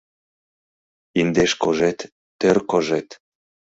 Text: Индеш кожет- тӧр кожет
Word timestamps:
Индеш 1.19 1.51
кожет- 1.63 1.99
тӧр 2.39 2.57
кожет 2.69 3.09